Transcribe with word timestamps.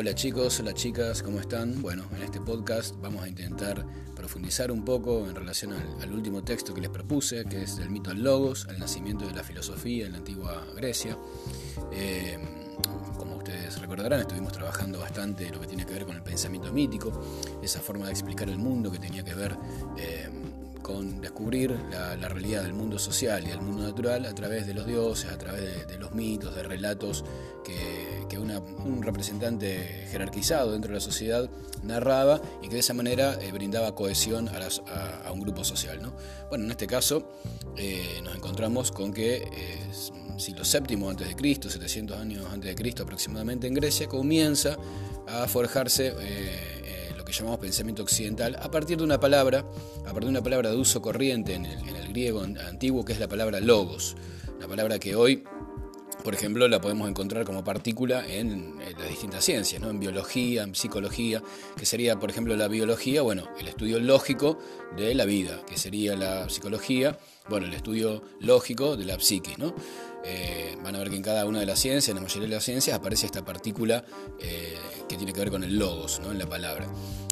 Hola 0.00 0.14
chicos, 0.14 0.58
hola 0.60 0.72
chicas, 0.72 1.22
¿cómo 1.22 1.40
están? 1.40 1.82
Bueno, 1.82 2.04
en 2.16 2.22
este 2.22 2.40
podcast 2.40 2.94
vamos 3.02 3.22
a 3.22 3.28
intentar 3.28 3.84
profundizar 4.16 4.72
un 4.72 4.82
poco 4.82 5.28
en 5.28 5.34
relación 5.34 5.74
al, 5.74 6.10
último 6.10 6.42
texto 6.42 6.72
que 6.72 6.80
les 6.80 6.88
propuse, 6.88 7.44
que 7.44 7.64
es 7.64 7.76
del 7.76 7.90
mito 7.90 8.08
al 8.10 8.22
logos, 8.22 8.66
al 8.70 8.78
nacimiento 8.78 9.26
de 9.26 9.34
la 9.34 9.44
filosofía 9.44 10.06
en 10.06 10.12
la 10.12 10.18
antigua 10.18 10.64
Grecia. 10.74 11.18
Eh, 11.92 12.38
como 13.18 13.36
ustedes 13.36 13.78
recordarán, 13.78 14.20
estuvimos 14.20 14.54
trabajando 14.54 15.00
bastante 15.00 15.50
lo 15.50 15.60
que 15.60 15.66
tiene 15.66 15.84
que 15.84 15.92
ver 15.92 16.06
con 16.06 16.16
el 16.16 16.22
pensamiento 16.22 16.72
mítico, 16.72 17.12
esa 17.62 17.80
forma 17.80 18.06
de 18.06 18.12
explicar 18.12 18.48
el 18.48 18.56
mundo 18.56 18.90
que 18.90 18.98
tenía 18.98 19.22
que 19.22 19.34
ver 19.34 19.54
eh, 19.98 20.30
con 20.82 21.20
descubrir 21.20 21.78
la, 21.90 22.16
realidad 22.28 22.62
del 22.62 22.72
mundo 22.72 22.98
social 22.98 23.44
y 23.46 23.50
del 23.50 23.60
mundo 23.60 23.82
natural 23.82 24.24
a 24.26 24.34
través 24.34 24.66
de 24.66 24.74
los 24.74 24.86
dioses, 24.86 25.30
a 25.30 25.38
través 25.38 25.86
de, 25.86 25.98
los 25.98 26.12
mitos, 26.12 26.54
de 26.54 26.62
relatos 26.62 27.24
que, 27.64 27.99
un 28.84 29.02
representante 29.02 30.06
jerarquizado 30.10 30.72
dentro 30.72 30.88
de 30.88 30.94
la 30.94 31.00
sociedad 31.00 31.48
narraba 31.82 32.40
y 32.62 32.68
que 32.68 32.74
de 32.74 32.80
esa 32.80 32.94
manera 32.94 33.38
eh, 33.40 33.52
brindaba 33.52 33.94
cohesión 33.94 34.48
a, 34.48 35.32
un 35.32 35.40
grupo 35.40 35.64
social. 35.64 36.00
¿no? 36.02 36.12
Bueno, 36.48 36.64
en 36.64 36.70
este 36.70 36.86
caso 36.86 37.30
eh, 37.76 38.20
nos 38.22 38.34
encontramos 38.34 38.92
con 38.92 39.12
que 39.12 39.36
eh, 39.36 39.78
siglo 40.38 40.62
VII 40.64 41.08
antes 41.08 41.28
de 41.28 41.36
Cristo, 41.36 41.68
700 41.70 42.18
años 42.18 42.46
antes 42.52 42.70
de 42.70 42.74
Cristo 42.74 43.02
aproximadamente 43.02 43.66
en 43.66 43.74
Grecia, 43.74 44.08
comienza 44.08 44.76
a 45.26 45.46
forjarse 45.46 46.14
llamamos 47.38 47.60
pensamiento 47.60 48.02
occidental, 48.02 48.56
a 48.60 48.70
partir 48.70 48.98
de 48.98 49.04
una 49.04 49.20
palabra, 49.20 49.64
a 50.00 50.04
partir 50.04 50.24
de 50.24 50.30
una 50.30 50.42
palabra 50.42 50.70
de 50.70 50.76
uso 50.76 51.00
corriente 51.00 51.54
en 51.54 51.66
el, 51.66 52.08
griego 52.10 52.42
antiguo, 52.42 53.04
que 53.04 53.12
es 53.12 53.20
la 53.20 53.28
palabra 53.28 53.60
logos, 53.60 54.16
la 54.58 54.66
palabra 54.66 54.98
que 54.98 55.14
hoy 55.14 55.44
por 56.22 56.34
ejemplo, 56.34 56.68
la 56.68 56.80
podemos 56.80 57.08
encontrar 57.08 57.44
como 57.44 57.64
partícula 57.64 58.26
en, 58.26 58.78
las 58.98 59.08
distintas 59.08 59.44
ciencias, 59.44 59.80
¿no? 59.80 59.90
en 59.90 60.00
biología, 60.00 60.62
en 60.62 60.74
psicología, 60.74 61.42
que 61.76 61.86
sería, 61.86 62.18
por 62.18 62.30
ejemplo, 62.30 62.56
la 62.56 62.68
biología, 62.68 63.22
bueno, 63.22 63.48
el 63.58 63.68
estudio 63.68 63.98
lógico 64.00 64.58
de 64.96 65.14
la 65.14 65.24
vida, 65.24 65.60
que 65.66 65.76
sería 65.76 66.16
la 66.16 66.48
psicología, 66.48 67.18
bueno, 67.48 67.66
el 67.66 67.74
estudio 67.74 68.22
lógico 68.40 68.96
de 68.96 69.04
la 69.04 69.18
psique, 69.18 69.54
¿no? 69.58 69.74
Eh, 70.24 70.76
van 70.82 70.94
a 70.94 70.98
ver 70.98 71.10
que 71.10 71.16
en 71.16 71.22
cada 71.22 71.46
una 71.46 71.60
de 71.60 71.66
las 71.66 71.78
ciencias, 71.78 72.10
en 72.10 72.16
la 72.16 72.20
mayoría 72.20 72.48
de 72.48 72.54
las 72.54 72.64
ciencias, 72.64 72.96
aparece 72.96 73.26
esta 73.26 73.44
partícula 73.44 74.04
eh, 74.38 74.76
que 75.08 75.16
tiene 75.16 75.32
que 75.32 75.40
ver 75.40 75.50
con 75.50 75.64
el 75.64 75.78
logos, 75.78 76.20
¿no? 76.20 76.30
en 76.30 76.38
la 76.38 76.46
palabra. 76.46 76.86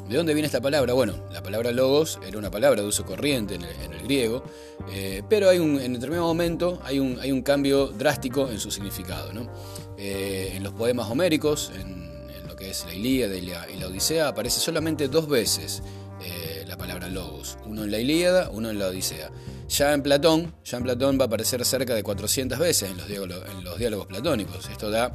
¿De 0.08 0.16
dónde 0.16 0.32
viene 0.32 0.46
esta 0.46 0.62
palabra? 0.62 0.94
Bueno, 0.94 1.16
la 1.30 1.42
palabra 1.42 1.70
logos 1.70 2.18
era 2.26 2.38
una 2.38 2.50
palabra 2.50 2.80
de 2.80 2.88
uso 2.88 3.04
corriente 3.04 3.56
en 3.56 3.64
el, 3.64 4.02
griego, 4.02 4.42
eh, 4.90 5.22
pero 5.28 5.50
hay 5.50 5.58
un, 5.58 5.78
en 5.78 5.92
determinado 5.92 6.26
momento 6.26 6.80
hay 6.82 6.98
un, 6.98 7.20
hay 7.20 7.30
un 7.30 7.42
cambio 7.42 7.88
drástico 7.88 8.48
en 8.48 8.58
su 8.58 8.70
significado. 8.78 9.30
en 9.96 10.62
los 10.62 10.72
poemas 10.72 11.10
homéricos, 11.10 11.72
en, 11.74 12.08
lo 12.46 12.56
que 12.56 12.70
es 12.70 12.84
la 12.86 12.94
Ilíada 12.94 13.36
y 13.36 13.42
la, 13.42 13.66
la 13.66 13.86
Odisea, 13.86 14.28
aparece 14.28 14.60
solamente 14.60 15.08
dos 15.08 15.28
veces 15.28 15.82
la 16.68 16.76
palabra 16.76 17.08
logos, 17.08 17.56
uno 17.64 17.84
en 17.84 17.90
la 17.90 17.98
Ilíada, 17.98 18.50
uno 18.50 18.70
en 18.70 18.78
la 18.78 18.88
Odisea. 18.88 19.30
Ya 19.68 19.92
en 19.92 20.02
Platón, 20.02 20.54
ya 20.64 20.76
en 20.78 20.82
Platón 20.82 21.18
va 21.18 21.24
a 21.24 21.26
aparecer 21.26 21.64
cerca 21.64 21.94
de 21.94 22.02
400 22.02 22.58
veces 22.58 22.90
en 22.90 22.96
los 23.64 23.78
diálogos, 23.78 24.06
platónicos. 24.06 24.68
Esto 24.68 24.90
da, 24.90 25.12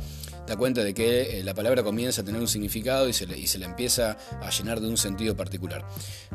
da, 0.47 0.57
cuenta 0.57 0.83
de 0.83 0.93
que 0.93 1.39
eh, 1.39 1.43
la 1.43 1.53
palabra 1.53 1.83
comienza 1.83 2.21
a 2.21 2.25
tener 2.25 2.41
un 2.41 2.47
significado 2.47 3.07
y 3.07 3.13
se, 3.13 3.25
le, 3.25 3.37
y 3.37 3.47
se 3.47 3.57
le 3.57 3.65
empieza 3.65 4.17
a 4.41 4.49
llenar 4.49 4.79
de 4.79 4.87
un 4.87 4.97
sentido 4.97 5.35
particular. 5.35 5.85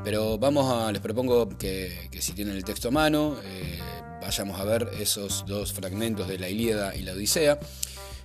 Pero 0.02 0.38
vamos 0.38 0.72
a, 0.72 0.90
les 0.90 1.00
propongo 1.00 1.48
que, 1.58 2.08
si 2.20 2.32
tienen 2.32 2.56
el 2.56 2.64
texto 2.64 2.88
a 2.88 2.90
mano, 2.90 3.36
eh, 3.44 3.78
vayamos 4.20 4.60
a 4.60 4.64
ver 4.64 4.90
esos 5.00 5.44
dos 5.46 5.72
fragmentos 5.72 6.28
de 6.28 6.38
la 6.38 6.48
Ilíada 6.48 6.94
y 6.94 7.02
la 7.02 7.12
Odisea. 7.12 7.58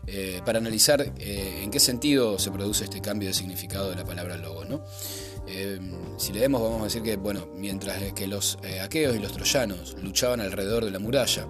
Eh, 0.05 0.41
para 0.45 0.59
analizar 0.59 1.13
en 1.17 1.71
qué 1.71 1.80
sentido 1.80 2.37
se 2.37 2.52
produce 2.52 2.83
este 2.83 2.99
cambio 2.99 3.30
de 3.30 3.33
significado 3.33 3.89
de 3.89 3.95
la 3.95 4.03
palabra 4.03 4.36
logos. 4.36 4.67
¿no? 4.67 4.83
Eh, 5.48 5.80
si 6.17 6.32
leemos 6.32 6.61
vamos 6.61 6.82
a 6.82 6.83
decir 6.86 7.02
que, 7.02 7.17
bueno, 7.17 7.48
mientras 7.55 8.14
que 8.14 8.27
los 8.27 8.58
eh, 8.64 8.80
aqueos 8.80 9.15
y 9.15 9.20
los 9.20 9.33
troyanos 9.33 9.95
luchaban 10.02 10.39
alrededor 10.39 10.86
de 10.86 10.92
la 10.92 10.99
muralla, 10.99 11.48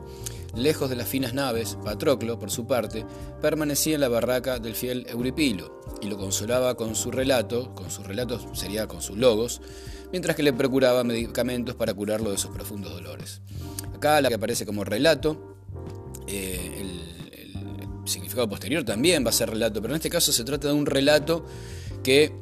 lejos 0.56 0.90
de 0.90 0.96
las 0.96 1.08
finas 1.08 1.34
naves, 1.34 1.78
Patroclo, 1.84 2.40
por 2.40 2.50
su 2.50 2.66
parte, 2.66 3.06
permanecía 3.42 3.96
en 3.96 4.02
la 4.02 4.08
barraca 4.08 4.60
del 4.60 4.76
fiel 4.76 5.06
Euripilo 5.10 5.82
y 6.02 6.08
lo 6.08 6.18
consolaba 6.18 6.76
con 6.76 6.96
su 6.96 7.12
relato, 7.12 7.74
con 7.76 7.92
sus 7.92 8.06
relatos 8.08 8.48
sería 8.54 8.88
con 8.88 9.02
sus 9.02 9.18
logos, 9.18 9.62
mientras 10.12 10.36
que 10.36 10.44
le 10.44 10.54
procuraba 10.54 11.04
medicamentos 11.04 11.76
para 11.76 11.94
curarlo 11.94 12.32
de 12.32 12.38
sus 12.38 12.52
profundos 12.52 12.94
dolores. 12.94 13.42
Que 14.04 14.34
aparece 14.34 14.66
como 14.66 14.84
relato, 14.84 15.56
eh, 16.28 16.82
el, 16.82 17.14
significado 18.06 18.50
posterior 18.50 18.84
también 18.84 19.24
va 19.26 19.30
a 19.30 19.32
ser 19.32 19.50
relato, 19.50 19.82
pero 19.82 19.94
en 19.94 19.96
este 19.96 20.10
caso 20.10 20.34
se 20.34 20.44
trata 20.44 20.68
de 20.68 20.74
un 20.74 20.86
relato 20.86 21.46
que 22.04 22.34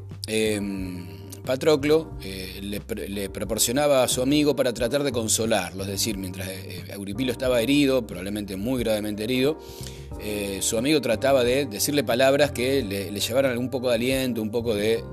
Patroclo 1.45 2.11
eh, 2.22 2.59
le, 2.61 3.29
proporcionaba 3.29 4.03
a 4.03 4.07
su 4.07 4.22
amigo 4.22 4.55
para 4.55 4.73
tratar 4.73 5.03
de 5.03 5.11
consolarlo, 5.11 5.83
es 5.83 5.89
decir, 5.89 6.17
mientras 6.17 6.47
eh, 6.47 6.83
Euripilo 6.89 7.31
estaba 7.31 7.61
herido, 7.61 8.05
probablemente 8.05 8.55
muy 8.55 8.79
gravemente 8.83 9.23
herido, 9.23 9.57
eh, 10.19 10.59
su 10.61 10.78
amigo 10.78 11.01
trataba 11.01 11.43
de 11.43 11.66
decirle 11.66 12.03
palabras 12.03 12.51
que 12.51 12.83
le, 12.83 13.19
llevaran 13.19 13.57
un 13.57 13.69
poco 13.69 13.89
de 13.89 13.95
aliento, 13.95 14.41
un 14.41 14.51
poco 14.51 14.75
de, 14.75 15.03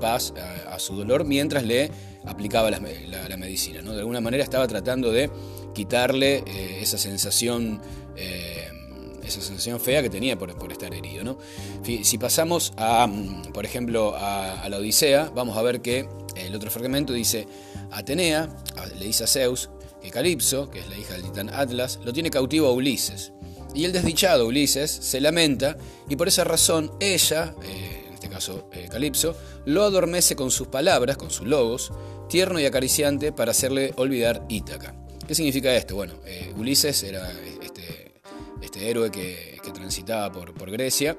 paz 0.00 0.34
a, 0.68 0.78
su 0.80 0.96
dolor, 0.96 1.24
mientras 1.24 1.62
le 1.62 1.90
aplicaba 2.24 2.70
la, 2.70 2.80
medicina. 2.80 3.80
De 3.82 3.98
alguna 3.98 4.20
manera 4.20 4.42
estaba 4.42 4.66
tratando 4.66 5.12
de 5.12 5.30
quitarle 5.76 6.42
esa 6.80 6.98
sensación 6.98 7.80
esa 9.26 9.40
sensación 9.40 9.80
fea 9.80 10.02
que 10.02 10.10
tenía 10.10 10.38
por, 10.38 10.50
estar 10.72 10.94
herido. 10.94 11.24
¿no? 11.24 11.38
Si 12.02 12.18
pasamos 12.18 12.72
a, 12.76 13.06
mm, 13.06 13.52
por 13.52 13.64
ejemplo, 13.64 14.14
a, 14.16 14.68
la 14.68 14.78
Odisea, 14.78 15.30
vamos 15.34 15.56
a 15.56 15.62
ver 15.62 15.82
que 15.82 16.08
el 16.36 16.54
otro 16.54 16.70
fragmento 16.70 17.12
dice, 17.12 17.46
Atenea 17.90 18.48
le 18.98 19.06
dice 19.06 19.24
a 19.24 19.26
Zeus 19.26 19.70
que 20.02 20.10
Calipso, 20.10 20.70
que 20.70 20.80
es 20.80 20.88
la 20.88 20.96
hija 20.96 21.14
del 21.14 21.22
titán 21.22 21.50
Atlas, 21.50 21.98
lo 22.04 22.12
tiene 22.12 22.30
cautivo 22.30 22.68
a 22.68 22.72
Ulises. 22.72 23.32
Y 23.74 23.84
el 23.84 23.92
desdichado 23.92 24.46
Ulises 24.46 24.90
se 24.90 25.20
lamenta 25.20 25.76
y 26.08 26.16
por 26.16 26.28
esa 26.28 26.44
razón 26.44 26.92
ella, 27.00 27.54
eh, 27.62 28.04
en 28.08 28.14
este 28.14 28.28
caso 28.28 28.68
eh, 28.72 28.88
Calipso, 28.90 29.36
lo 29.66 29.82
adormece 29.82 30.36
con 30.36 30.50
sus 30.50 30.68
palabras, 30.68 31.16
con 31.16 31.30
sus 31.30 31.46
logos, 31.46 31.92
tierno 32.28 32.58
y 32.58 32.64
acariciante 32.64 33.32
para 33.32 33.50
hacerle 33.50 33.92
olvidar 33.96 34.44
Ítaca. 34.48 35.05
¿Qué 35.26 35.34
significa 35.34 35.74
esto? 35.74 35.96
Bueno, 35.96 36.14
eh, 36.24 36.52
Ulises 36.56 37.02
era 37.02 37.30
este 38.62 38.90
héroe 38.90 39.10
que, 39.10 39.56
transitaba 39.74 40.30
por 40.32 40.70
Grecia 40.70 41.16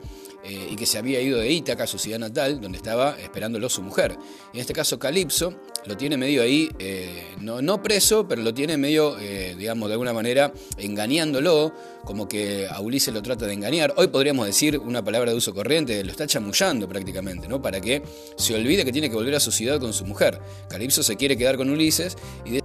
eh, 0.48 0.70
y 0.72 0.76
que 0.78 0.86
se 0.86 0.98
había 0.98 1.20
ido 1.20 1.40
de 1.40 1.52
Ítaca, 1.52 1.86
su 1.86 2.00
ciudad 2.00 2.20
natal, 2.20 2.62
donde 2.62 2.78
estaba 2.78 3.18
esperándolo 3.20 3.68
su 3.68 3.82
mujer. 3.82 4.18
En 4.54 4.60
este 4.60 4.72
caso, 4.72 4.98
Calipso 4.98 5.54
lo 5.86 5.98
tiene 5.98 6.16
medio 6.16 6.42
ahí, 6.42 6.70
eh, 6.80 7.36
no, 7.42 7.62
no, 7.62 7.84
preso, 7.84 8.28
pero 8.28 8.42
lo 8.42 8.54
tiene 8.54 8.78
medio, 8.78 9.18
eh, 9.20 9.56
digamos, 9.58 9.90
de 9.90 9.94
alguna 9.94 10.14
manera 10.14 10.54
engañándolo, 10.78 11.74
como 12.06 12.30
que 12.30 12.66
a 12.70 12.80
Ulises 12.80 13.14
lo 13.14 13.22
trata 13.22 13.46
de 13.46 13.54
engañar. 13.54 13.94
Hoy 13.98 14.08
podríamos 14.08 14.46
decir 14.46 14.78
una 14.78 15.04
palabra 15.04 15.32
de 15.32 15.38
uso 15.38 15.54
corriente, 15.54 16.02
lo 16.06 16.12
está 16.12 16.26
chamullando 16.28 16.88
prácticamente, 16.88 17.50
¿no? 17.50 17.62
Para 17.62 17.82
que 17.82 18.02
se 18.38 18.56
olvide 18.56 18.86
que 18.86 18.94
tiene 18.94 19.10
que 19.10 19.16
volver 19.16 19.36
a 19.36 19.42
su 19.42 19.52
ciudad 19.52 19.82
con 19.82 19.92
su 19.92 20.06
mujer. 20.06 20.40
Calipso 20.70 21.04
se 21.04 21.18
quiere 21.18 21.36
quedar 21.36 21.58
con 21.58 21.70
Ulises 21.70 22.16
y 22.46 22.62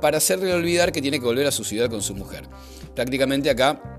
para 0.00 0.18
hacerle 0.18 0.52
olvidar 0.52 0.92
que 0.92 1.02
tiene 1.02 1.18
que 1.18 1.24
volver 1.24 1.46
a 1.48 1.50
su 1.50 1.64
ciudad 1.64 1.90
con 1.90 2.02
su 2.02 2.14
mujer. 2.14 2.44
Prácticamente 2.94 3.50
acá 3.50 3.95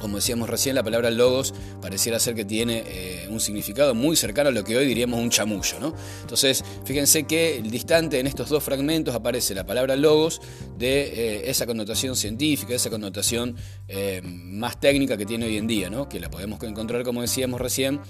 como 0.00 0.16
decíamos 0.16 0.48
recién, 0.48 0.74
la 0.74 0.82
palabra 0.82 1.10
logos 1.10 1.54
pareciera 1.80 2.18
ser 2.18 2.34
que 2.34 2.44
tiene 2.44 2.84
eh, 2.86 3.26
un 3.30 3.40
significado 3.40 3.94
muy 3.94 4.16
cercano 4.16 4.48
a 4.48 4.52
lo 4.52 4.64
que 4.64 4.76
hoy 4.76 4.86
diríamos 4.86 5.20
un 5.20 5.30
chamullo. 5.30 5.80
¿no? 5.80 5.94
Entonces, 6.20 6.64
fíjense 6.84 7.24
que 7.24 7.56
el 7.58 7.70
distante 7.70 8.20
en 8.20 8.26
estos 8.26 8.48
dos 8.48 8.62
fragmentos 8.62 9.14
aparece 9.14 9.54
la 9.54 9.66
palabra 9.66 9.96
logos 9.96 10.40
de 10.76 11.02
eh, 11.02 11.50
esa 11.50 11.66
connotación 11.66 12.16
científica, 12.16 12.74
esa 12.74 12.90
connotación 12.90 13.56
eh, 13.88 14.20
más 14.24 14.80
técnica 14.80 15.16
que 15.16 15.26
tiene 15.26 15.46
hoy 15.46 15.56
en 15.56 15.66
día, 15.66 15.90
¿no? 15.90 16.08
que 16.08 16.20
la 16.20 16.30
podemos 16.30 16.62
encontrar, 16.62 17.02
como 17.02 17.22
decíamos 17.22 17.60
recién, 17.60 18.00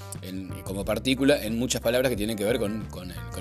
como 0.65 0.85
partícula 0.85 1.43
en 1.43 1.59
muchas 1.59 1.81
palabras 1.81 2.11
que 2.11 2.17
tienen 2.17 2.37
que 2.37 2.45
ver 2.45 2.59
con, 2.59 2.87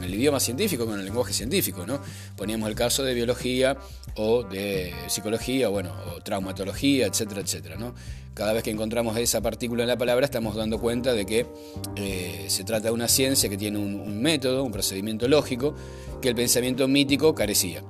el, 0.04 0.14
idioma 0.14 0.40
científico, 0.40 0.86
con 0.86 1.00
el 1.00 1.06
lenguaje 1.06 1.34
científico. 1.34 1.86
¿no? 1.86 2.00
Poníamos 2.36 2.70
el 2.70 2.76
caso 2.76 3.04
de 3.04 3.14
biología 3.14 3.78
o 4.16 4.44
de 4.44 4.94
psicología, 5.08 5.68
bueno, 5.70 5.96
o 6.16 6.22
traumatología, 6.22 7.08
etcétera, 7.08 7.42
etcétera. 7.42 7.76
¿no? 7.76 7.94
Cada 8.38 8.54
vez 8.54 8.62
que 8.62 8.70
encontramos 8.70 9.18
esa 9.18 9.42
partícula 9.42 9.82
en 9.82 9.90
la 9.90 9.98
palabra 9.98 10.24
estamos 10.24 10.56
dando 10.56 10.80
cuenta 10.80 11.14
de 11.14 11.26
que 11.26 11.48
eh, 11.96 12.46
se 12.50 12.64
trata 12.64 12.90
de 12.90 12.92
una 12.92 13.08
ciencia 13.08 13.50
que 13.50 13.58
tiene 13.58 13.80
un, 13.80 14.22
método, 14.22 14.64
un 14.64 14.72
procedimiento 14.72 15.28
lógico, 15.28 15.74
que 16.22 16.30
el 16.30 16.36
pensamiento 16.36 16.88
mítico 16.88 17.34
carecía. 17.34 17.84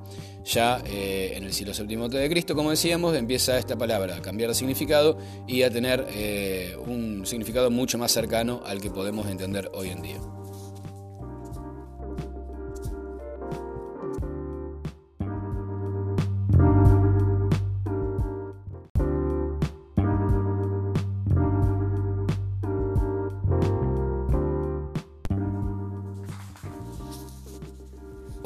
Ya 0.46 0.82
eh, 0.86 1.34
en 1.34 1.44
el 1.44 1.52
siglo 1.52 1.74
VII 1.74 2.08
de 2.08 2.30
Cristo, 2.30 2.54
como 2.54 2.70
decíamos, 2.70 3.14
empieza 3.14 3.58
esta 3.58 3.76
palabra 3.76 4.16
a 4.16 4.22
cambiar 4.22 4.48
de 4.48 4.54
significado 4.54 5.18
y 5.46 5.64
a 5.64 5.70
tener 5.70 6.06
eh, 6.12 6.74
un 6.86 7.26
significado 7.26 7.70
mucho 7.70 7.98
más 7.98 8.10
cercano 8.10 8.62
al 8.64 8.80
que 8.80 8.88
podemos 8.90 9.26
entender 9.26 9.70
hoy 9.74 9.90
en 9.90 10.00
día. 10.00 10.37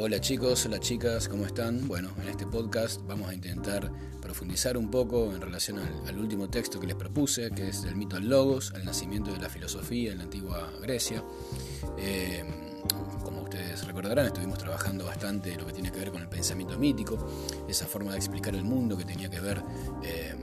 Hola 0.04 0.20
chicos, 0.20 0.66
hola 0.66 0.80
chicas, 0.80 1.28
¿cómo 1.28 1.46
están? 1.46 1.86
Bueno, 1.86 2.10
en 2.20 2.26
este 2.28 2.44
podcast 2.44 3.00
vamos 3.06 3.28
a 3.28 3.34
intentar 3.34 3.88
profundizar 4.20 4.76
un 4.76 4.90
poco 4.90 5.32
en 5.32 5.40
relación 5.40 5.78
al, 5.78 6.18
último 6.18 6.50
texto 6.50 6.80
que 6.80 6.88
les 6.88 6.96
propuse, 6.96 7.52
que 7.52 7.68
es 7.68 7.84
del 7.84 7.94
mito 7.94 8.16
al 8.16 8.28
logos, 8.28 8.72
al 8.74 8.84
nacimiento 8.84 9.32
de 9.32 9.38
la 9.38 9.48
filosofía 9.48 10.10
en 10.10 10.18
la 10.18 10.24
antigua 10.24 10.72
Grecia. 10.82 11.22
Eh, 11.98 12.44
como 13.22 13.42
ustedes 13.42 13.86
recordarán, 13.86 14.26
estuvimos 14.26 14.58
trabajando 14.58 15.04
bastante 15.04 15.54
lo 15.54 15.68
que 15.68 15.72
tiene 15.72 15.92
que 15.92 16.00
ver 16.00 16.10
con 16.10 16.20
el 16.20 16.28
pensamiento 16.28 16.76
mítico, 16.76 17.64
esa 17.68 17.86
forma 17.86 18.10
de 18.10 18.16
explicar 18.16 18.56
el 18.56 18.64
mundo 18.64 18.96
que 18.96 19.04
tenía 19.04 19.30
que 19.30 19.38
ver 19.38 19.62
eh, 20.02 20.34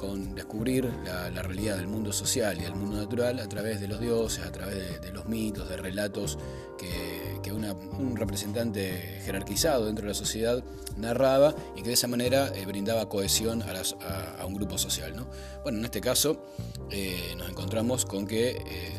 con 0.00 0.34
descubrir 0.34 0.90
la, 1.04 1.42
realidad 1.42 1.76
del 1.76 1.86
mundo 1.86 2.10
social 2.10 2.58
y 2.58 2.62
del 2.62 2.74
mundo 2.74 2.96
natural 2.96 3.38
a 3.38 3.46
través 3.48 3.80
de 3.82 3.86
los 3.86 4.00
dioses, 4.00 4.46
a 4.46 4.50
través 4.50 5.02
de, 5.02 5.12
los 5.12 5.26
mitos, 5.26 5.68
de 5.68 5.76
relatos 5.76 6.38
que, 6.78 7.19
un 7.50 8.16
representante 8.16 9.20
jerarquizado 9.24 9.86
dentro 9.86 10.02
de 10.02 10.08
la 10.08 10.14
sociedad 10.14 10.62
narraba 10.96 11.54
y 11.76 11.82
que 11.82 11.88
de 11.88 11.94
esa 11.94 12.06
manera 12.06 12.52
eh, 12.54 12.66
brindaba 12.66 13.08
cohesión 13.08 13.62
a, 13.62 14.46
un 14.46 14.54
grupo 14.54 14.78
social. 14.78 15.14
Bueno, 15.62 15.78
en 15.78 15.84
este 15.84 16.00
caso 16.00 16.44
eh, 16.90 17.34
nos 17.36 17.48
encontramos 17.48 18.04
con 18.04 18.26
que 18.26 18.50
eh, 18.50 18.92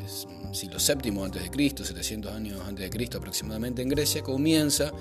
siglo 0.54 0.78
VII 0.80 1.24
antes 1.24 1.44
de 1.44 1.50
Cristo, 1.50 1.86
700 1.86 2.34
años 2.34 2.62
antes 2.66 2.86
de 2.86 2.90
Cristo 2.90 3.18
aproximadamente 3.18 3.82
en 3.82 3.90
Grecia, 3.90 4.22
comienza 4.22 4.92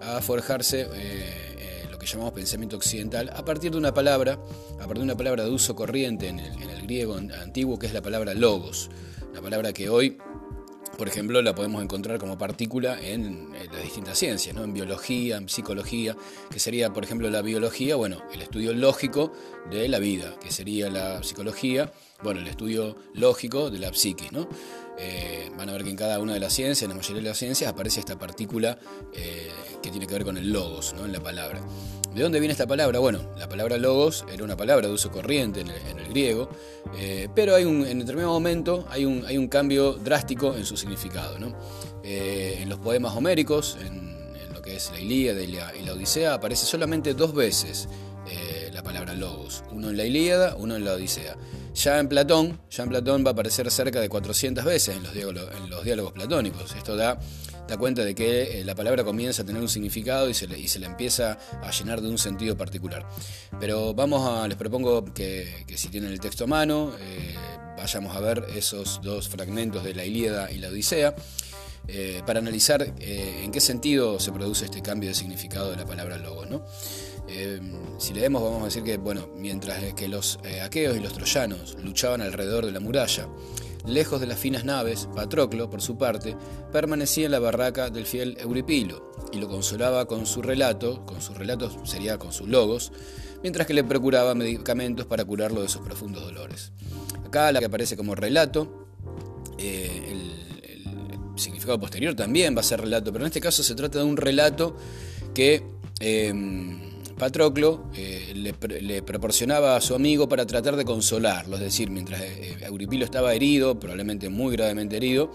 a 0.00 0.20
forjarse 0.20 0.88
que 2.00 2.06
llamamos 2.06 2.32
pensamiento 2.32 2.76
occidental, 2.76 3.30
a 3.34 3.44
partir 3.44 3.70
de 3.70 3.76
una 3.76 3.92
palabra, 3.92 4.38
a 4.76 4.78
partir 4.78 4.96
de 4.96 5.04
una 5.04 5.16
palabra 5.16 5.44
de 5.44 5.50
uso 5.50 5.76
corriente 5.76 6.28
en 6.28 6.40
el, 6.40 6.80
griego 6.82 7.14
antiguo, 7.14 7.78
que 7.78 7.86
es 7.86 7.92
la 7.92 8.02
palabra 8.02 8.34
logos, 8.34 8.90
la 9.32 9.40
palabra 9.40 9.72
que 9.72 9.88
hoy 9.90 10.18
por 11.00 11.08
ejemplo, 11.08 11.40
la 11.40 11.54
podemos 11.54 11.82
encontrar 11.82 12.18
como 12.18 12.36
partícula 12.36 13.00
en, 13.00 13.54
las 13.72 13.82
distintas 13.82 14.18
ciencias, 14.18 14.54
¿no? 14.54 14.64
en 14.64 14.74
biología, 14.74 15.38
en 15.38 15.48
psicología, 15.48 16.14
que 16.50 16.58
sería, 16.58 16.92
por 16.92 17.04
ejemplo, 17.04 17.30
la 17.30 17.40
biología, 17.40 17.96
bueno, 17.96 18.22
el 18.34 18.42
estudio 18.42 18.74
lógico 18.74 19.32
de 19.70 19.88
la 19.88 19.98
vida, 19.98 20.34
que 20.42 20.50
sería 20.50 20.90
la 20.90 21.22
psicología, 21.22 21.90
bueno, 22.22 22.40
el 22.40 22.48
estudio 22.48 22.98
lógico 23.14 23.70
de 23.70 23.78
la 23.78 23.94
psiquis, 23.94 24.30
¿no? 24.30 24.46
Eh, 25.02 25.50
van 25.56 25.66
a 25.70 25.72
ver 25.72 25.82
que 25.82 25.88
en 25.88 25.96
cada 25.96 26.18
una 26.18 26.34
de 26.34 26.40
las 26.40 26.52
ciencias, 26.52 26.82
en 26.82 26.90
la 26.90 26.94
mayoría 26.94 27.22
de 27.22 27.28
las 27.30 27.38
ciencias, 27.38 27.70
aparece 27.70 28.00
esta 28.00 28.18
partícula 28.18 28.78
eh, 29.14 29.48
que 29.82 29.90
tiene 29.90 30.06
que 30.06 30.12
ver 30.12 30.24
con 30.24 30.36
el 30.36 30.52
logos, 30.52 30.94
¿no? 30.94 31.06
en 31.06 31.12
la 31.12 31.20
palabra. 31.20 31.62
¿De 32.14 32.22
dónde 32.22 32.38
viene 32.38 32.52
esta 32.52 32.66
palabra? 32.66 32.98
Bueno, 32.98 33.20
la 33.38 33.48
palabra 33.48 33.78
logos 33.78 34.26
era 34.30 34.44
una 34.44 34.58
palabra 34.58 34.88
de 34.88 34.92
uso 34.92 35.10
corriente 35.10 35.60
en 35.60 35.68
el, 35.70 36.08
griego, 36.10 36.50
eh, 36.98 37.28
pero 37.34 37.54
hay 37.54 37.62
en 37.62 37.98
determinado 38.00 38.32
momento 38.32 38.84
hay 38.90 39.04
un, 39.04 39.24
hay 39.24 39.38
un 39.38 39.46
cambio 39.46 39.92
drástico 39.92 40.54
en 40.56 40.66
su 40.66 40.76
significado. 40.76 41.36
en 42.02 42.68
los 42.68 42.78
poemas 42.80 43.16
homéricos, 43.16 43.78
en, 43.80 44.10
lo 44.52 44.60
que 44.60 44.76
es 44.76 44.90
la 44.90 45.00
Ilíada 45.00 45.40
y 45.40 45.82
la, 45.84 45.92
Odisea, 45.94 46.34
aparece 46.34 46.66
solamente 46.66 47.14
dos 47.14 47.32
veces 47.32 47.88
la 48.72 48.82
palabra 48.82 49.14
logos, 49.14 49.62
uno 49.70 49.90
en 49.90 49.96
la 49.96 50.04
Ilíada, 50.04 50.56
uno 50.58 50.74
en 50.74 50.84
la 50.84 50.94
Odisea. 50.94 51.36
Ya 51.82 51.98
en 51.98 52.10
Platón, 52.10 52.60
ya 52.70 52.82
en 52.82 52.90
Platón 52.90 53.24
va 53.24 53.30
a 53.30 53.32
aparecer 53.32 53.70
cerca 53.70 54.02
de 54.02 54.10
400 54.10 54.62
veces 54.66 54.96
en 54.96 55.02
los 55.02 55.82
diálogos, 55.82 56.12
platónicos. 56.12 56.74
Esto 56.76 56.94
da, 56.94 57.18
cuenta 57.78 58.04
de 58.04 58.14
que 58.14 58.60
eh, 58.60 58.64
la 58.66 58.74
palabra 58.74 59.02
comienza 59.02 59.40
a 59.40 59.46
tener 59.46 59.62
un 59.62 59.68
significado 59.68 60.28
y 60.28 60.34
se, 60.34 60.46
le, 60.46 60.58
le 60.58 60.86
empieza 60.86 61.38
a 61.62 61.70
llenar 61.70 62.02
de 62.02 62.10
un 62.10 62.18
sentido 62.18 62.54
particular. 62.54 63.08
Pero 63.58 63.94
vamos 63.94 64.28
a, 64.28 64.46
les 64.46 64.58
propongo 64.58 65.06
que, 65.14 65.64
si 65.74 65.88
tienen 65.88 66.12
el 66.12 66.20
texto 66.20 66.44
a 66.44 66.48
mano, 66.48 66.92
eh, 67.00 67.34
vayamos 67.78 68.14
a 68.14 68.20
ver 68.20 68.44
esos 68.54 69.00
dos 69.02 69.30
fragmentos 69.30 69.82
de 69.82 69.94
la 69.94 70.04
Ilíada 70.04 70.50
y 70.52 70.58
la 70.58 70.68
Odisea. 70.68 71.14
Eh, 71.88 72.22
para 72.26 72.40
analizar 72.40 72.82
en 73.00 73.50
qué 73.50 73.60
sentido 73.60 74.20
se 74.20 74.30
produce 74.32 74.66
este 74.66 74.82
cambio 74.82 75.08
de 75.08 75.14
significado 75.14 75.70
de 75.70 75.76
la 75.76 75.86
palabra 75.86 76.18
logos. 76.18 76.50
¿no? 76.50 76.62
Eh, 77.32 77.60
si 77.98 78.12
leemos 78.12 78.42
vamos 78.42 78.62
a 78.62 78.64
decir 78.66 78.82
que, 78.82 78.96
bueno, 78.96 79.28
mientras 79.36 79.94
que 79.94 80.08
los 80.08 80.40
eh, 80.44 80.60
aqueos 80.60 80.96
y 80.96 81.00
los 81.00 81.12
troyanos 81.12 81.76
luchaban 81.82 82.20
alrededor 82.20 82.66
de 82.66 82.72
la 82.72 82.80
muralla, 82.80 83.28
lejos 83.86 84.20
de 84.20 84.26
las 84.26 84.38
finas 84.38 84.64
naves, 84.64 85.08
Patroclo, 85.14 85.70
por 85.70 85.80
su 85.80 85.96
parte, 85.96 86.36
permanecía 86.72 87.26
en 87.26 87.32
la 87.32 87.38
barraca 87.38 87.88
del 87.90 88.06
fiel 88.06 88.36
Euripilo 88.40 89.12
y 89.32 89.38
lo 89.38 89.48
consolaba 89.48 90.06
con 90.06 90.26
su 90.26 90.42
relato, 90.42 91.06
con 91.06 91.20
sus 91.20 91.36
relatos 91.36 91.78
sería 91.84 92.18
con 92.18 92.32
sus 92.32 92.48
logos, 92.48 92.92
mientras 93.42 93.66
que 93.66 93.74
le 93.74 93.84
procuraba 93.84 94.34
medicamentos 94.34 95.06
para 95.06 95.24
curarlo 95.24 95.62
de 95.62 95.68
sus 95.68 95.82
profundos 95.82 96.24
dolores. 96.24 96.72
Acá 97.24 97.52
la 97.52 97.60
que 97.60 97.66
aparece 97.66 97.96
como 97.96 98.14
relato, 98.14 98.88
eh, 99.58 100.08
el, 100.10 100.40
significado 101.36 101.80
posterior 101.80 102.14
también 102.14 102.54
va 102.54 102.60
a 102.60 102.64
ser 102.64 102.82
relato, 102.82 103.12
pero 103.12 103.24
en 103.24 103.28
este 103.28 103.40
caso 103.40 103.62
se 103.62 103.74
trata 103.74 103.98
de 103.98 104.04
un 104.04 104.18
relato 104.18 104.76
que 105.32 105.64
Patroclo 107.20 107.84
eh, 107.94 108.32
le, 108.34 109.02
proporcionaba 109.02 109.76
a 109.76 109.80
su 109.82 109.94
amigo 109.94 110.26
para 110.26 110.46
tratar 110.46 110.74
de 110.74 110.86
consolarlo, 110.86 111.56
es 111.56 111.62
decir, 111.62 111.90
mientras 111.90 112.18
eh, 112.22 112.56
Euripilo 112.62 113.04
estaba 113.04 113.34
herido, 113.34 113.78
probablemente 113.78 114.30
muy 114.30 114.56
gravemente 114.56 114.96
herido, 114.96 115.30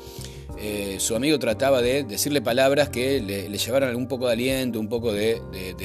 eh, 0.58 0.96
su 0.98 1.16
amigo 1.16 1.38
trataba 1.38 1.84
de 1.84 2.04
decirle 2.04 2.42
palabras 2.42 2.90
que 2.90 3.22
le, 3.22 3.56
llevaran 3.56 3.96
un 3.96 4.08
poco 4.08 4.26
de 4.26 4.34
aliento, 4.34 4.80
un 4.80 4.90
poco 4.90 5.14
de, 5.14 5.40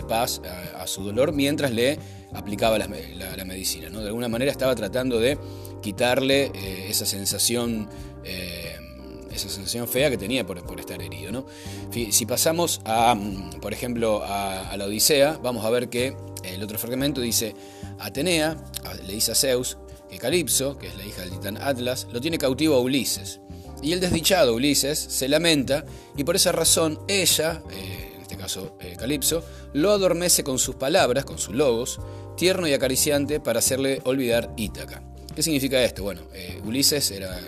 paz 0.09 0.41
a, 0.75 0.87
su 0.87 1.05
dolor, 1.05 1.35
mientras 1.35 1.71
le 1.71 1.99
aplicaba 2.33 2.79
la, 2.79 2.89
medicina. 2.89 3.91
¿no? 3.91 4.01
De 4.01 4.07
alguna 4.07 4.29
manera 4.29 4.51
estaba 4.51 4.75
tratando 4.75 5.21
de 5.21 5.37
quitarle 5.83 6.51
esa 6.89 7.05
sensación 7.05 7.91
esa 9.41 9.55
sensación 9.55 9.89
fea 9.89 10.11
que 10.11 10.19
tenía 10.19 10.47
por, 10.47 10.59
estar 10.79 11.01
herido. 11.03 11.33
¿no? 11.33 11.47
Si 12.11 12.27
pasamos 12.27 12.81
a, 12.85 13.15
mm, 13.15 13.61
por 13.61 13.73
ejemplo, 13.73 14.23
a, 14.25 14.77
la 14.77 14.87
Odisea, 14.87 15.39
vamos 15.43 15.65
a 15.65 15.71
ver 15.71 15.89
que 15.89 16.17
el 16.45 16.63
otro 16.63 16.79
fragmento 16.79 17.21
dice, 17.21 17.55
Atenea 17.99 18.57
le 19.07 19.13
dice 19.13 19.33
a 19.33 19.35
Zeus 19.35 19.77
que 20.11 20.19
Calipso, 20.19 20.77
que 20.77 20.89
es 20.89 20.97
la 20.97 21.07
hija 21.07 21.23
del 21.23 21.31
titán 21.31 21.59
Atlas, 21.59 22.07
lo 22.13 22.21
tiene 22.21 22.39
cautivo 22.39 22.75
a 22.77 22.81
Ulises. 22.81 23.41
Y 23.83 23.93
el 23.93 24.01
desdichado 24.01 24.55
Ulises 24.55 24.99
se 24.99 25.29
lamenta 25.29 25.85
y 26.17 26.25
por 26.25 26.37
esa 26.37 26.53
razón 26.53 26.99
ella, 27.09 27.63
eh, 27.71 28.13
en 28.15 28.23
este 28.23 28.37
caso 28.37 28.77
eh, 28.81 28.97
Calipso, 28.99 29.43
lo 29.73 29.91
adormece 29.91 30.45
con 30.45 30.59
sus 30.59 30.75
palabras, 30.75 31.25
con 31.25 31.39
sus 31.39 31.55
logos, 31.55 32.01
tierno 32.37 32.67
y 32.67 32.75
acariciante 32.75 33.41
para 33.41 33.61
hacerle 33.61 34.01
olvidar 34.05 34.53
Ítaca. 34.57 35.03
¿Qué 35.35 35.43
significa 35.43 35.83
esto? 35.83 36.03
Bueno, 36.03 36.23
eh, 36.35 36.61
Ulises 36.65 37.11
era 37.11 37.39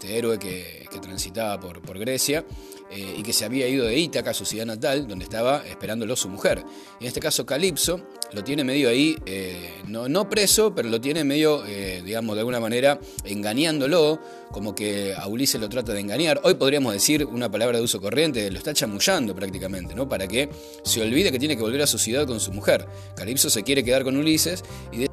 este 0.00 0.16
héroe 0.16 0.38
que, 0.38 0.88
transitaba 1.02 1.60
por, 1.60 1.98
Grecia 1.98 2.44
eh, 2.90 3.16
y 3.18 3.22
que 3.22 3.32
se 3.32 3.44
había 3.44 3.68
ido 3.68 3.84
de 3.86 3.96
Ítaca, 3.98 4.32
su 4.32 4.44
ciudad 4.44 4.64
natal, 4.64 5.06
donde 5.06 5.24
estaba 5.24 5.62
esperándolo 5.66 6.16
su 6.16 6.28
mujer. 6.28 6.64
En 7.00 7.06
este 7.06 7.20
caso, 7.20 7.44
Calipso 7.44 8.00
lo 8.32 8.42
tiene 8.42 8.64
medio 8.64 8.88
ahí, 8.88 9.16
eh, 9.26 9.74
no, 9.86 10.08
no, 10.08 10.28
preso, 10.28 10.74
pero 10.74 10.88
lo 10.88 11.00
tiene 11.00 11.22
medio, 11.24 11.64
eh, 11.66 12.02
digamos, 12.04 12.34
de 12.34 12.40
alguna 12.40 12.60
manera 12.60 12.98
engañándolo, 13.24 14.20
como 14.50 14.74
que 14.74 15.14
a 15.14 15.26
Ulises 15.26 15.60
lo 15.60 15.68
trata 15.68 15.92
de 15.92 16.00
engañar. 16.00 16.40
Hoy 16.44 16.54
podríamos 16.54 16.92
decir 16.94 17.24
una 17.26 17.50
palabra 17.50 17.78
de 17.78 17.84
uso 17.84 18.00
corriente, 18.00 18.50
lo 18.50 18.56
está 18.58 18.72
chamullando 18.72 19.34
prácticamente, 19.34 19.94
¿no? 19.94 20.08
Para 20.08 20.26
que 20.26 20.48
se 20.82 21.02
olvide 21.02 21.30
que 21.30 21.38
tiene 21.38 21.56
que 21.56 21.62
volver 21.62 21.82
a 21.82 21.86
su 21.86 21.98
ciudad 21.98 22.26
con 22.26 22.40
su 22.40 22.52
mujer. 22.52 22.86
Calipso 23.16 23.50
se 23.50 23.62
quiere 23.62 23.84
quedar 23.84 24.04
con 24.04 24.16
Ulises 24.16 24.64
y 24.92 25.06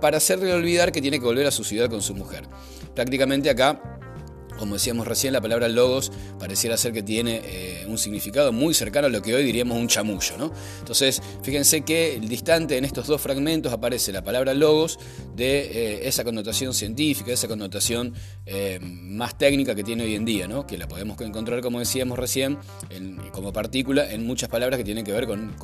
para 0.00 0.16
hacerle 0.16 0.52
olvidar 0.52 0.90
que 0.90 1.02
tiene 1.02 1.18
que 1.18 1.24
volver 1.24 1.46
a 1.46 1.50
su 1.50 1.64
ciudad 1.64 1.90
con 1.90 2.00
su 2.00 2.14
mujer. 2.14 2.44
Prácticamente 2.94 3.48
acá 3.48 4.01
como 4.58 4.74
decíamos 4.74 5.06
recién, 5.06 5.32
la 5.32 5.40
palabra 5.40 5.68
logos 5.68 6.12
pareciera 6.38 6.76
ser 6.76 6.92
que 6.92 7.02
tiene 7.02 7.40
eh, 7.44 7.84
un 7.88 7.98
significado 7.98 8.52
muy 8.52 8.74
cercano 8.74 9.06
a 9.06 9.10
lo 9.10 9.22
que 9.22 9.34
hoy 9.34 9.44
diríamos 9.44 9.76
un 9.76 9.88
chamullo. 9.88 10.36
¿no? 10.38 10.52
Entonces, 10.78 11.22
fíjense 11.42 11.82
que 11.82 12.14
el 12.14 12.28
distante 12.28 12.76
en 12.76 12.84
estos 12.84 13.06
dos 13.06 13.20
fragmentos 13.20 13.72
aparece 13.72 14.12
la 14.12 14.22
palabra 14.22 14.54
logos 14.54 14.98
de 15.34 15.60
eh, 15.60 16.08
esa 16.08 16.24
connotación 16.24 16.74
científica, 16.74 17.32
esa 17.32 17.48
connotación 17.48 18.14
eh, 18.46 18.78
más 18.80 19.36
técnica 19.36 19.74
que 19.74 19.84
tiene 19.84 20.04
hoy 20.04 20.14
en 20.14 20.24
día, 20.24 20.48
¿no? 20.48 20.66
que 20.66 20.78
la 20.78 20.88
podemos 20.88 21.20
encontrar, 21.20 21.60
como 21.60 21.78
decíamos 21.78 22.18
recién, 22.18 22.58
como 23.32 23.52
partícula 23.52 24.10
en 24.10 24.26
muchas 24.26 24.48
palabras 24.48 24.78
que 24.78 24.84
tienen 24.84 25.04
que 25.04 25.12
ver 25.12 25.26
con, 25.26 25.54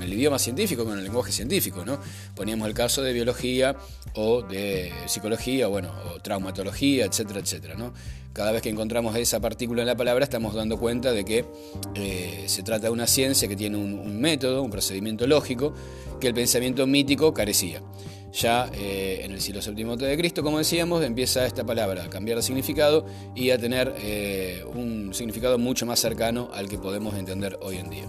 el, 0.00 0.12
idioma 0.12 0.38
científico, 0.38 0.84
con 0.84 0.98
el 0.98 1.04
lenguaje 1.04 1.32
científico. 1.32 1.84
¿no? 1.84 2.00
Poníamos 2.34 2.68
el 2.68 2.74
caso 2.74 3.02
de 3.02 3.12
biología 3.12 3.76
o 4.14 4.42
de 4.42 4.92
psicología, 5.06 5.66
bueno, 5.68 5.90
o 6.12 6.20
traumatología, 6.20 7.06
etcétera, 7.06 7.40
etcétera. 7.40 7.74
¿no? 7.74 7.92
Cada 8.32 8.50
vez 8.50 8.62
que 8.62 8.70
encontramos 8.70 9.14
esa 9.16 9.40
partícula 9.40 9.82
en 9.82 9.88
la 9.88 9.96
palabra 9.96 10.24
estamos 10.24 10.54
dando 10.54 10.78
cuenta 10.78 11.12
de 11.12 11.24
que 11.24 11.44
eh, 11.94 12.44
se 12.46 12.62
trata 12.62 12.86
de 12.86 12.90
una 12.90 13.06
ciencia 13.06 13.46
que 13.46 13.56
tiene 13.56 13.76
un, 13.76 14.20
método, 14.20 14.62
un 14.62 14.70
procedimiento 14.70 15.26
lógico, 15.26 15.74
que 16.18 16.28
el 16.28 16.34
pensamiento 16.34 16.86
mítico 16.86 17.34
carecía. 17.34 17.82
Ya 18.32 18.70
eh, 18.72 19.20
en 19.24 19.32
el 19.32 19.42
siglo 19.42 19.60
VII 19.60 19.96
de 19.96 20.16
Cristo, 20.16 20.42
como 20.42 20.56
decíamos, 20.56 21.04
empieza 21.04 21.44
esta 21.44 21.64
palabra 21.64 22.04
a 22.04 22.08
cambiar 22.10 22.38
de 22.38 22.42
significado 22.42 23.04
y 23.34 23.50
a 23.50 23.58
tener 23.58 23.94
eh, 23.98 24.64
un 24.74 25.12
significado 25.12 25.58
mucho 25.58 25.84
más 25.84 26.00
cercano 26.00 26.48
al 26.54 26.68
que 26.68 26.78
podemos 26.78 27.14
entender 27.14 27.58
hoy 27.60 27.76
en 27.76 27.90
día. 27.90 28.08